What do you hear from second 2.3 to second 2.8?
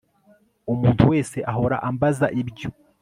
ibyo